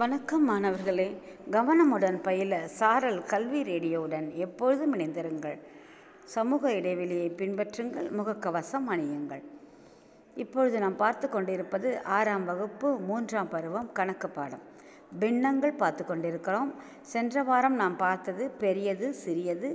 [0.00, 1.06] வணக்கம் மாணவர்களே.
[1.54, 5.56] கவனமுடன் பயில சாரல் கல்வி ரேடியோவுடன் எப்பொழுதும் இணைந்திருங்கள்.
[6.34, 9.42] சமூக இடைவெளியை பின்பற்றுங்கள் முகக்கவசம் அணியுங்கள்.
[10.42, 14.64] இப்பொழுது நாம் பார்த்து கொண்டிருப்பது ஆறாம் வகுப்பு மூன்றாம் பருவம் கணக்கு பாடம்.
[15.22, 16.70] பின்னங்கள் பார்த்து கொண்டிருக்கிறோம்.
[17.12, 19.70] சென்ற வாரம் நாம் பார்த்தது பெரியது சிறியது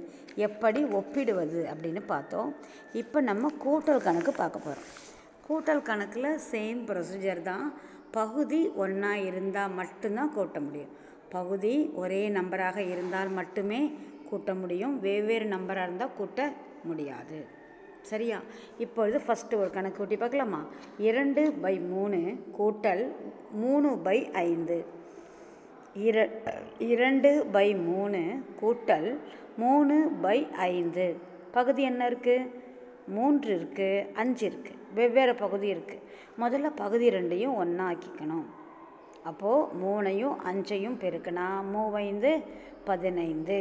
[0.48, 2.54] எப்படி ஒப்பிடுவது அப்படின்னு பார்த்தோம்.
[3.04, 4.88] இப்போ நம்ம கூட்டல் கணக்கு பார்க்க போகிறோம்
[5.48, 7.66] கூட்டல் கணக்கில் சேம் ப்ரொசீஜர் தான்.
[8.14, 10.92] பகுதி ஒன்றா இருந்தால் மட்டும்தான் கூட்ட முடியும்.
[11.30, 13.80] பகுதி ஒரே நம்பராக இருந்தால் மட்டுமே
[14.30, 15.00] கூட்ட முடியும்.
[15.00, 17.46] வெவ்வேறு நம்பராக இருந்தால் கூட்ட முடியாது.
[18.02, 18.40] சரியா?
[18.78, 20.66] இப்பொழுது ஃபஸ்ட்டு ஒரு கணக்கு கூட்டி பார்க்கலாமா?
[20.98, 22.20] இரண்டு பை மூணு
[22.60, 23.12] கூட்டல்
[23.52, 24.86] மூணு பை ஐந்து.
[25.98, 26.30] இர
[26.80, 29.18] இரண்டு பை மூணு கூட்டல்
[29.58, 31.18] மூணு பை ஐந்து.
[31.52, 32.50] பகுதி என்ன இருக்குது
[33.16, 36.04] மூன்று இருக்குது அஞ்சு இருக்குது வெவ்வேறு பகுதி இருக்குது
[36.42, 38.46] முதல்ல பகுதி ரெண்டையும் ஒன்றா ஆக்கிக்கணும்.
[39.30, 42.32] அப்போது மூணையும் அஞ்சையும் பெருக்கினா மூவைந்து
[42.90, 43.60] பதினைந்து.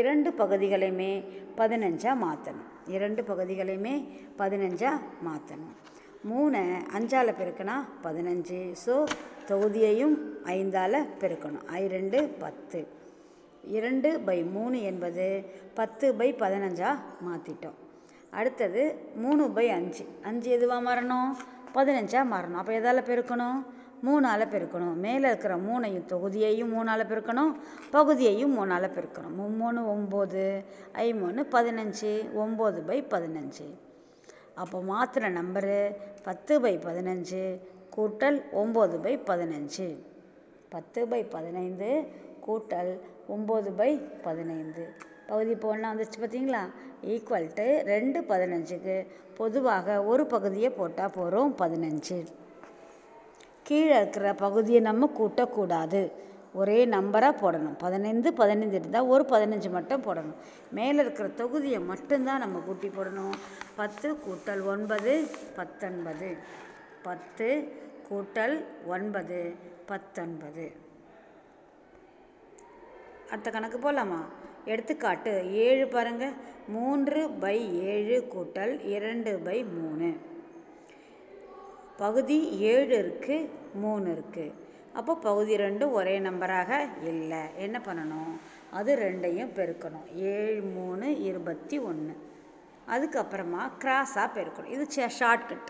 [0.00, 1.12] இரண்டு பகுதிகளையுமே
[1.60, 3.94] பதினஞ்சாக மாற்றணும் இரண்டு பகுதிகளையுமே
[4.40, 5.74] பதினஞ்சாக மாற்றணும்
[6.30, 6.62] மூணை
[6.96, 7.76] அஞ்சால் பெருக்கினா
[8.06, 8.60] பதினஞ்சு.
[8.84, 8.94] ஸோ
[9.50, 10.16] தொகுதியையும்
[10.56, 11.66] ஐந்தால் பெருக்கணும்.
[11.80, 12.80] ஐ ரெண்டு பத்து.
[13.78, 15.26] இரண்டு பை மூணு என்பது
[15.78, 17.78] பத்து பை பதினஞ்சாக மாற்றிட்டோம்
[18.30, 20.06] அடுத்தது மூணு பை அஞ்சு.
[20.22, 21.30] அஞ்சு எதுவாக மாறணும்?
[21.74, 22.54] பதினஞ்சாக மாறணும்.
[22.54, 23.64] அப்போ எதால் பெருக்கணும்?
[24.06, 24.94] மூணால் பெருக்கணும்.
[24.94, 27.54] மேலே இருக்கிற மூணையும் தொகுதியையும் மூணால் பெருக்கணும்.
[27.90, 29.40] பகுதியையும் மூணால் பெருக்கணும்.
[29.40, 30.64] மும்மூணு ஒம்பது.
[30.92, 32.28] ஐமூணு பதினஞ்சு.
[32.36, 33.78] ஒம்பது பை பதினஞ்சு.
[34.54, 37.60] அப்போ மாத்திர நம்பரு பத்து பை பதினஞ்சு
[37.96, 39.96] கூட்டல் ஒம்பது பை பதினஞ்சு.
[40.68, 42.06] பத்து பை பதினைந்து
[42.46, 45.16] கூட்டல் ஒம்பது பை பதினைந்து.
[45.28, 46.62] பகுதி போடலாம் வந்துச்சு பார்த்தீங்களா
[47.02, 48.94] ஈக்குவல் டு ரெண்டு பதினஞ்சுக்கு.
[49.36, 52.18] பொதுவாக ஒரு பகுதியை போட்டால் போகிறோம் பதினஞ்சு.
[53.62, 56.00] கீழே இருக்கிற பகுதியை நம்ம கூட்டக்கூடாது.
[56.54, 57.78] ஒரே நம்பராக போடணும்.
[57.78, 60.34] பதினைந்து பதினைந்து இருந்தால் ஒரு பதினஞ்சு மட்டும் போடணும்.
[60.70, 63.36] மேலே இருக்கிற தொகுதியை மட்டும்தான் நம்ம கூட்டி போடணும்.
[63.76, 66.36] பத்து கூட்டல் ஒன்பது பத்தொன்பது.
[67.02, 67.48] பத்து
[68.10, 69.54] கூட்டல் ஒன்பது
[69.86, 70.66] பத்தொன்பது.
[73.30, 74.20] அடுத்த கணக்கு போகலாமா
[74.72, 75.32] எடுத்துக்காட்டு
[75.66, 76.34] ஏழு பாருங்கள்
[76.74, 77.58] மூன்று பை
[77.92, 80.08] ஏழு கூட்டல் இரண்டு பை மூணு.
[82.02, 82.38] பகுதி
[82.72, 83.48] ஏழு இருக்குது
[83.82, 84.56] மூணு இருக்குது
[84.98, 86.70] அப்போ பகுதி ரெண்டு ஒரே நம்பராக
[87.10, 87.42] இல்லை.
[87.64, 88.34] என்ன பண்ணணும்?
[88.78, 90.06] அது ரெண்டையும் பெருக்கணும்.
[90.34, 92.14] ஏழு மூணு இருபத்தி ஒன்று
[92.94, 94.72] அதுக்கப்புறமா கிராஸாக பெருக்கணும்.
[94.76, 94.86] இது
[95.20, 95.68] ஷார்ட்கட்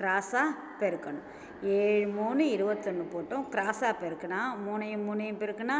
[0.00, 1.26] கிராஸாக பெருக்கணும்.
[1.62, 3.44] ஏழு மூணு இருபத்தொன்று போட்டோம்.
[3.50, 5.76] கிராஸாக பெருக்குனா மூணையும் மூணையும் பெருக்குனா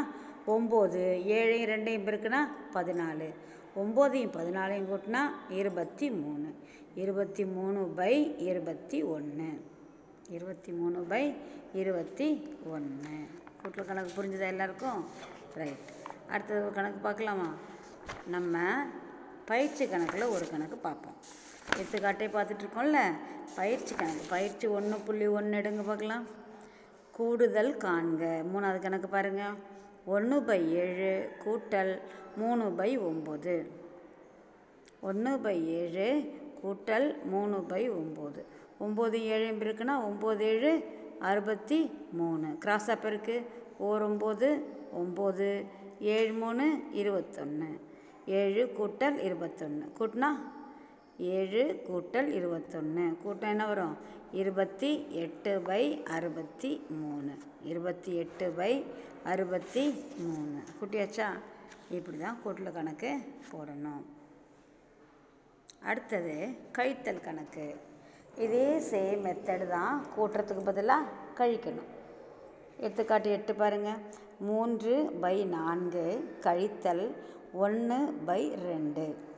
[0.47, 1.03] ஒம்பது
[1.37, 2.41] ஏழையும் ரெண்டையும் பெருக்குனா
[2.75, 3.29] பதினாலு.
[3.77, 6.55] ஒம்போதையும் பதினாலையும் கூட்டினா இருபத்தி மூணு
[6.95, 9.65] இருபத்தி மூணு பை இருபத்தி ஒன்று
[10.29, 11.35] இருபத்தி மூணு பை
[11.73, 12.29] இருபத்தி
[12.71, 13.17] ஒன்று
[13.63, 15.05] கூட்டில் கணக்கு புரிஞ்சுதா எல்லாருக்கும்?
[15.55, 15.87] ரைட்
[16.31, 17.49] அடுத்தது ஒரு கணக்கு பார்க்கலாமா?
[18.27, 18.57] நம்ம
[19.45, 21.17] பயிற்சி கணக்கில் ஒரு கணக்கு பார்ப்போம்.
[21.79, 22.99] எடுத்துக்காட்டே பார்த்துட்ருக்கோம்ல.
[23.57, 24.23] பயிற்சி கணக்கு.
[24.29, 26.27] பயிற்சி ஒன்று புள்ளி ஒன்று எடுங்க பார்க்கலாம்.
[27.13, 28.45] கூடுதல் காண்க.
[28.53, 29.55] மூணாவது கணக்கு பாருங்கள்
[30.07, 31.99] ஒன்று பை ஏழு கூட்டல்
[32.37, 33.67] மூணு பை ஒம்பது.
[35.01, 38.43] ஒன்று பை ஏழு கூட்டல் மூணு பை ஒம்பது.
[38.81, 40.85] ஒம்பது ஏழையும் இருக்குன்னா ஒம்பது ஏழு
[41.21, 42.59] அறுபத்தி மூணு.
[42.59, 43.45] கிராஸ் அப் இருக்குது
[43.79, 44.49] ஓர் ஒம்பது
[45.01, 45.67] ஒம்பது
[46.01, 47.81] ஏழு மூணு இருபத்தொன்று
[48.27, 50.31] ஏழு கூட்டல் இருபத்தொன்று கூட்டினா
[51.23, 53.97] ஏழு கூட்டல் இருபத்தொன்று கூட்டம் என்ன வரும்?
[54.33, 57.33] இருபத்தி எட்டு பை அறுபத்தி மூணு.
[57.63, 58.85] இருபத்தி எட்டு பை
[59.25, 60.59] அறுபத்தி மூணு.
[60.81, 61.27] கூட்டியாச்சா?
[61.91, 63.19] இப்படி தான் கூட்டல் கணக்கு
[63.53, 64.03] போடணும்.
[65.83, 67.77] அடுத்தது கழித்தல் கணக்கு.
[68.37, 71.09] இதே சேம் மெத்தடு தான் கூட்டுறதுக்கு பதிலாக
[71.39, 71.91] கழிக்கணும்.
[72.77, 74.01] எடுத்துக்காட்டு எட்டு பாருங்கள்
[74.41, 77.17] மூன்று பை நான்கு கழித்தல்
[77.53, 79.31] ஒன்று பை ரெண்டு.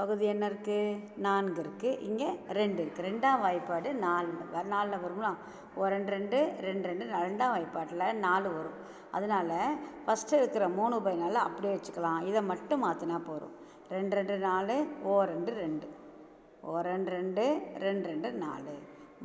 [0.00, 2.28] பகுதி என்ன இருக்குது நான்கு இருக்குது இங்கே
[2.58, 4.30] ரெண்டு இருக்குது ரெண்டாம் வாய்ப்பாடு நாலு.
[4.74, 5.32] நாலில் வருங்களா?
[5.80, 7.04] ஒரு ரெண்டு ரெண்டு ரெண்டு ரெண்டு.
[7.26, 8.78] ரெண்டாம் வாய்ப்பாட்டில் நாலு வரும்.
[9.16, 9.56] அதனால்
[10.04, 12.20] ஃபஸ்ட்டு இருக்கிற மூணு பை நாலு அப்படியே வச்சுக்கலாம்.
[12.30, 13.54] இதை மட்டும் மாற்றினா போகிறோம்
[13.96, 14.76] ரெண்டு ரெண்டு நாலு.
[15.10, 15.86] ஓ ரெண்டு ரெண்டு.
[16.68, 17.44] ஓ ரெண்டு ரெண்டு
[17.84, 18.74] ரெண்டு ரெண்டு நாலு.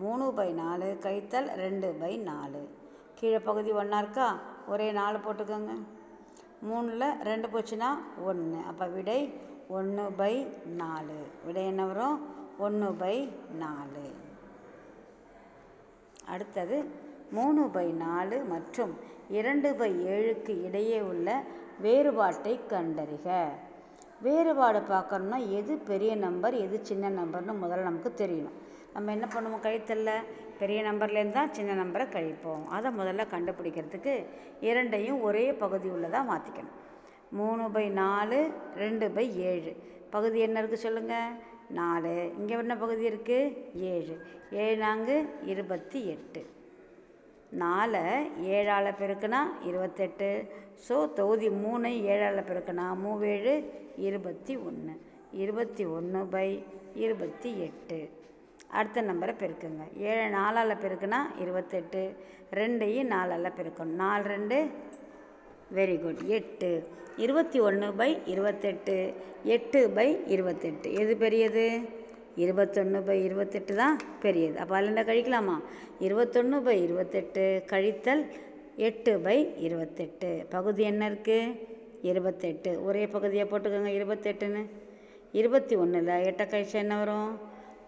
[0.03, 2.61] மூணு பை நாலு கழித்தல் ரெண்டு பை நாலு.
[3.19, 4.29] கீழே பகுதி ஒன்றா இருக்கா?
[4.73, 5.73] ஒரே நாலு போட்டுக்கோங்க.
[6.69, 7.89] மூணில் ரெண்டு போச்சுன்னா
[8.29, 9.19] ஒன்று அப்போ விடை
[9.69, 11.17] ஒன்று பை நாலு.
[11.45, 12.35] விடை என்ன வரும்?
[12.57, 14.13] ஒன்று பை நாலு.
[16.25, 16.85] அடுத்தது
[17.31, 18.97] மூணு பை நாலு மற்றும்
[19.29, 21.43] இரண்டு பை ஏழுக்கு இடையே உள்ள
[21.79, 23.45] வேறுபாட்டை கண்டறிக.
[24.21, 28.57] வேறுபாடு பார்க்கணுன்னா எது பெரிய நம்பர் எது சின்ன நம்பர்னு முதல்ல நமக்கு தெரியணும்.
[28.93, 30.11] நம்ம என்ன பண்ணுவோம் கழித்தல்ல?
[30.59, 32.65] பெரிய நம்பர்லேருந்து தான் சின்ன நம்பரை கழிப்போம்.
[32.65, 34.25] அதை முதல்ல கண்டுபிடிக்கிறதுக்கு
[34.61, 36.83] இரண்டையும் ஒரே பகுதி உள்ளதாக மாற்றிக்கணும்
[37.39, 38.39] மூணு பை நாலு
[38.81, 39.71] ரெண்டு பை ஏழு.
[40.13, 41.31] பகுதி என்ன இருக்குது சொல்லுங்கள்
[41.79, 42.11] நாலு.
[42.39, 43.55] இங்கே என்ன பகுதி இருக்குது
[43.93, 44.15] ஏழு.
[44.63, 45.15] ஏழு நான்கு
[45.53, 46.41] இருபத்தி எட்டு.
[47.63, 48.03] நாலை
[48.57, 50.29] ஏழால் பெருக்குனா இருபத்தெட்டு.
[50.85, 53.53] ஸோ தொகுதி மூணை ஏழால் பெருக்குனா மூவேழு
[54.07, 54.93] இருபத்தி ஒன்று.
[55.43, 56.47] இருபத்தி ஒன்று பை
[57.05, 57.99] இருபத்தி எட்டு.
[58.77, 59.83] அடுத்த நம்பரை பெருக்குங்க.
[60.09, 62.03] ஏழு நாலால் பெருக்குனா இருபத்தெட்டு.
[62.59, 63.99] ரெண்டையும் நாலால் பெருக்கணும்.
[64.03, 64.57] நாலு ரெண்டு
[65.73, 66.87] வெரி குட் எட்டு.
[67.17, 69.13] இருபத்தி ஒன்று பை இருபத்தெட்டு.
[69.43, 70.93] எட்டு பை இருபத்தெட்டு.
[70.93, 71.79] எது பெரியது?
[72.35, 74.59] இருபத்தொன்று பை இருபத்தெட்டு தான் பெரியது.
[74.59, 75.55] அப்போ அதில் கழிக்கலாமா?
[75.99, 78.25] இருபத்தொன்று பை இருபத்தெட்டு கழித்தல்
[78.75, 80.45] எட்டு பை இருபத்தெட்டு.
[80.49, 81.59] பகுதி என்ன இருக்குது
[82.01, 82.83] இருபத்தெட்டு.
[82.83, 84.69] ஒரே பகுதியாக போட்டுக்கோங்க இருபத்தெட்டுன்னு.
[85.31, 87.39] இருபத்தி ஒன்றில் எட்டை கழிச்சா என்ன வரும்?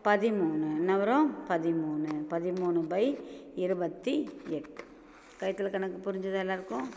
[0.04, 0.78] பதிமூணு.
[0.78, 1.36] என்ன வரும்?
[1.48, 2.26] பதிமூணு.
[2.30, 3.18] பதிமூணு பை
[3.56, 4.84] இருபத்தி எட்டு.
[5.40, 6.90] கழித்தல் கணக்கு புரிஞ்சது எல்லாருக்கும்?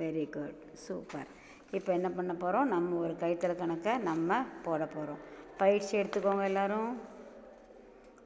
[0.00, 1.28] வெரி குட் சூப்பர்
[1.76, 4.36] இப்போ என்ன பண்ண போகிறோம் நம்ம ஒரு கைத்தல் கணக்கை நம்ம
[4.66, 5.22] போட போகிறோம்
[5.60, 6.92] பயிற்சி எடுத்துக்கோங்க எல்லோரும்.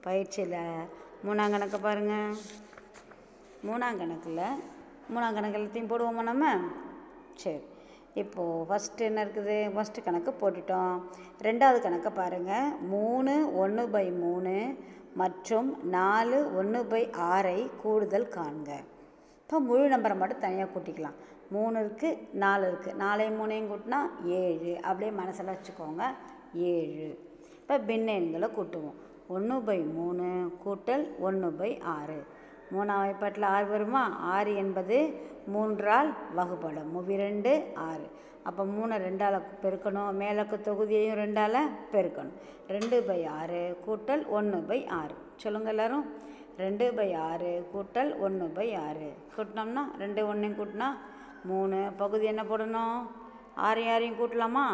[0.06, 0.58] பயிற்சியில்
[1.26, 2.36] மூணாம் கணக்கு பாருங்கள்
[3.68, 4.42] மூணாம் கணக்கில்
[5.12, 6.46] மூணாம் கணக்கு எல்லாத்தையும் போடுவோமா நம்ம?
[7.42, 7.62] சரி.
[8.22, 9.56] இப்போது ஃபஸ்ட்டு என்ன இருக்குது?
[9.74, 10.94] ஃபஸ்ட்டு கணக்கு போட்டுட்டோம்.
[11.48, 14.54] ரெண்டாவது கணக்கை பாருங்கள் மூணு ஒன்று பை மூணு
[15.20, 17.02] மற்றும் நாலு ஒன்று பை
[17.32, 18.70] ஆறை கூடுதல் காண்க.
[19.42, 21.16] இப்போ முழு நம்பரை மட்டும் தனியாக கூட்டிக்கலாம்.
[21.54, 24.00] மூணு இருக்குது நாலு இருக்குது நாலையும் மூணையும் கூட்டினா
[24.40, 24.72] ஏழு.
[24.82, 26.02] அப்படியே மனசில் வச்சுக்கோங்க.
[26.72, 27.08] ஏழு.
[27.60, 28.96] இப்போ பின்ன எண்களை கூட்டுவோம்.
[29.34, 30.24] ஒன்று பை மூணு
[30.64, 32.18] கூட்டல் ஒன்று பை ஆறு.
[32.74, 34.02] மூணாம் வாய்ப்பாட்டில் ஆறு வருமா?
[34.34, 34.98] ஆறு என்பது
[35.54, 36.90] மூன்றால் வகுப்படும்.
[36.96, 37.52] மூவிரெண்டு
[37.88, 38.06] ஆறு.
[38.48, 40.12] அப்போ மூணை ரெண்டால் பெருக்கணும்.
[40.22, 41.58] மேலக்கு தொகுதியையும் ரெண்டால்
[41.92, 42.36] பெருக்கணும்.
[42.74, 45.16] ரெண்டு பை ஆறு கூட்டல் ஒன்று பை ஆறு.
[45.42, 46.06] சொல்லுங்கள் எல்லோரும்.
[46.64, 49.08] ரெண்டு பை ஆறு கூட்டல் ஒன்று பை ஆறு.
[49.36, 50.88] கூட்டினோம்னா ரெண்டு ஒன்றையும் கூட்டினா
[51.44, 51.92] மூணு.
[51.96, 53.06] பகுதி என்ன போடணும்?
[53.54, 54.66] ஆறு ஆறையும் கூட்டலாமா?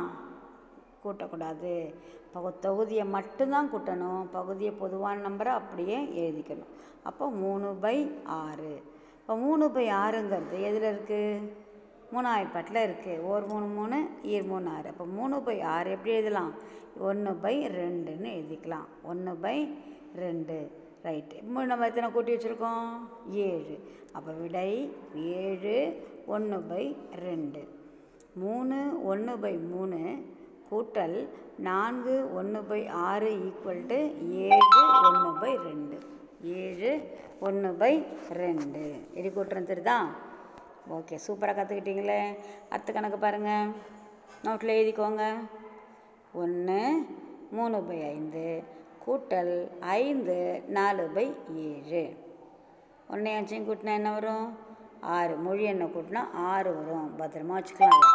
[1.05, 1.95] கூட்டக்கூடாது.
[2.33, 4.27] பகு தொகுதியை மட்டும்தான் கூட்டணும்.
[4.33, 6.73] பகுதியை பொதுவான நம்பரை அப்படியே எழுதிக்கணும்.
[7.03, 8.83] அப்போ மூணு பை ஆறு.
[9.21, 11.53] இப்போ மூணு பை ஆறுங்கிறது எதில் இருக்குது
[12.13, 14.89] மூணாயிரப்பாட்டில் இருக்குது ஒரு மூணு மூணு ஈர் மூணு ஆறு.
[14.89, 16.53] அப்போ மூணு பை ஆறு எப்படி எழுதலாம்?
[16.99, 18.87] ஒன்று பை ரெண்டுன்னு எழுதிக்கலாம்.
[19.03, 19.79] ஒன்று பை
[20.17, 20.71] ரெண்டு.
[21.05, 21.43] ரைட்டு.
[21.43, 22.89] மூணு நம்ம எத்தனை கூட்டி வச்சுருக்கோம்?
[23.31, 23.77] ஏழு.
[24.13, 26.85] அப்போ விடை ஏழு ஒன்று பை
[27.25, 27.61] ரெண்டு.
[28.43, 28.79] மூணு
[29.11, 29.99] ஒன்று பை மூணு
[30.71, 31.17] கூட்டல்
[31.67, 33.99] நான்கு ஒன்று பை ஆறு ஈக்குவல் டு
[34.47, 35.99] ஏழு ஒன்று பை ரெண்டு.
[36.63, 36.91] ஏழு
[37.47, 37.93] ஒன்று பை
[38.41, 38.83] ரெண்டு.
[39.15, 39.97] எடி கூட்டுறேன் தெரியுதா
[40.97, 42.21] ஓகே சூப்பராக கற்றுக்கிட்டீங்களே
[42.75, 43.73] அத்து கணக்கு பாருங்கள்
[44.45, 45.25] நோட்டில் எழுதிக்கோங்க.
[46.43, 46.81] ஒன்று
[47.57, 48.47] மூணு பை ஐந்து
[49.07, 49.55] கூட்டல்
[49.99, 50.39] ஐந்து
[50.79, 51.27] நாலு பை
[51.67, 52.07] ஏழு.
[53.13, 54.49] ஒன்றையாச்சும் கூட்டினா என்ன வரும்?
[55.01, 55.37] ஆறு.
[55.37, 57.11] மொழி எண்ணெய் கூட்டினா ஆறு வரும்.
[57.19, 58.07] பத்திரமா வச்சுக்கலாம்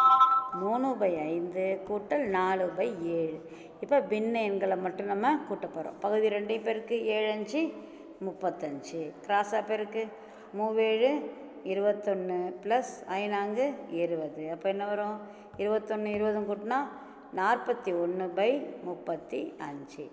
[0.60, 3.38] மூணு பை ஐந்து கூட்டல் நாலு பை ஏழு.
[3.80, 7.72] இப்போ பின்ன எண்களை மட்டும் நம்ம கூட்ட போகிறோம் பகுதி ரெண்டையும் பேருக்கு ஏழு அஞ்சு
[8.26, 9.12] முப்பத்தஞ்சு.
[9.26, 10.06] கிராஸாக பேருக்கு
[10.58, 11.30] மூவேழு
[11.62, 14.50] இருபத்தொன்று ப்ளஸ் ஐநான்கு இருபது.
[14.50, 15.18] அப்போ என்ன வரும்?
[15.56, 16.78] இருபத்தொன்று இருபதும் கூட்டினா
[17.36, 20.10] நாற்பத்தி ஒன்று பை முப்பத்தி அஞ்சு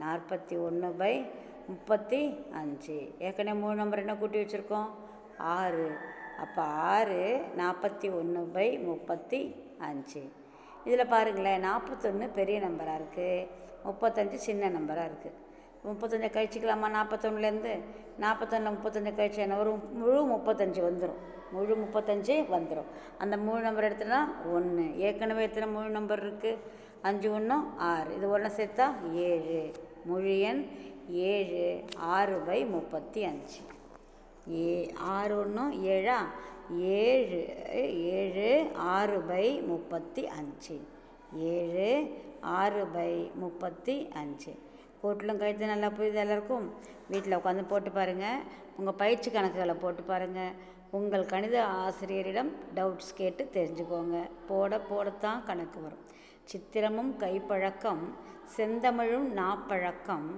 [0.00, 1.24] நாற்பத்தி ஒன்று பை
[1.66, 4.88] முப்பத்தி அஞ்சு ஏற்கனவே மூணு நம்பர் என்ன கூட்டி வச்சுருக்கோம்?
[5.38, 5.98] ஆறு.
[6.38, 10.22] அப்போ ஆறு நாற்பத்தி ஒன்று பை முப்பத்தி அஞ்சு
[10.84, 13.46] இதில் பாருங்களேன் நாற்பத்தொன்று பெரிய நம்பராக இருக்குது
[13.84, 15.42] முப்பத்தஞ்சு சின்ன நம்பராக இருக்குது
[15.84, 17.72] முப்பத்தஞ்சை கழிச்சிக்கலாமா நாற்பத்தொன்னுலேருந்து
[18.20, 19.82] நாற்பத்தொன்னு முப்பத்தஞ்சு கழிச்சு என்ன வரும்?
[19.92, 21.20] முழு முப்பத்தஞ்சு வந்துடும்
[21.52, 24.20] முழு முப்பத்தஞ்சு வந்துடும் அந்த மூணு நம்பர் எடுத்துனா
[24.52, 26.58] ஒன்று ஏற்கனவே எத்தனை முழு நம்பர் இருக்குது
[27.02, 28.16] அஞ்சு ஒன்றும் ஆறு.
[28.16, 29.72] இது ஒன்று சேர்த்தா ஏழு.
[30.04, 30.68] முழு எண்
[31.08, 31.84] ஏழு.
[31.98, 33.60] ஆறு பை முப்பத்தி அஞ்சு
[34.52, 36.26] ஏ ஆறு ஒன்று ஏழா?
[36.78, 37.46] ஏழு
[38.04, 40.80] ஏழு ஆறு பை முப்பத்தி அஞ்சு.
[41.34, 42.10] ஏழு
[42.40, 44.52] ஆறு பை முப்பத்தி அஞ்சு.
[45.02, 46.72] கூட்டிலும் கழித்து நல்லா புரியுது எல்லாருக்கும்?
[47.08, 48.40] வீட்டில் உட்காந்து போட்டு பாருங்கள்
[48.76, 50.52] உங்கள் பயிற்சி கணக்குகளை போட்டு பாருங்கள்
[50.90, 54.30] உங்கள் கணித ஆசிரியரிடம் டவுட்ஸ் கேட்டு தெரிஞ்சுக்கோங்க.
[54.48, 55.98] போட போடத்தான் கணக்கு வரும்.
[56.44, 58.02] சித்திரமும் கைப்பழக்கம்
[58.56, 60.28] செந்தமிழும் நாப்பழக்கம்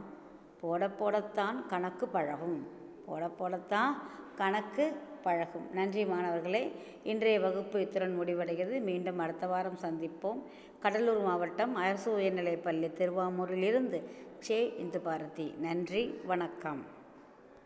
[0.60, 2.84] போட போடத்தான் கணக்கு பழகும்.
[3.06, 3.88] போட போடத்தான்
[4.36, 5.70] கணக்கு பழகும்.
[5.72, 6.72] நன்றி மாணவர்களே.
[7.02, 8.80] இன்றைய வகுப்பு இத்துடன் முடிவடைகிறது.
[8.80, 10.42] மீண்டும் அடுத்த வாரம் சந்திப்போம்.
[10.80, 14.02] கடலூர் மாவட்டம் அரசு உயர்நிலைப்பள்ளி திருவாமூரிலிருந்து
[14.38, 15.54] சே இந்து பாரதி.
[15.60, 16.20] நன்றி.
[16.24, 16.95] வணக்கம்.